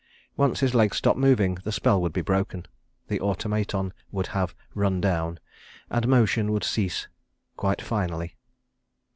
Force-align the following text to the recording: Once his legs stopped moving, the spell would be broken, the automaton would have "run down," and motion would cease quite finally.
Once 0.35 0.61
his 0.61 0.73
legs 0.73 0.97
stopped 0.97 1.19
moving, 1.19 1.59
the 1.63 1.71
spell 1.71 2.01
would 2.01 2.11
be 2.11 2.21
broken, 2.23 2.65
the 3.07 3.21
automaton 3.21 3.93
would 4.11 4.25
have 4.33 4.55
"run 4.73 4.99
down," 4.99 5.39
and 5.91 6.07
motion 6.07 6.51
would 6.51 6.63
cease 6.63 7.07
quite 7.55 7.83
finally. 7.83 8.35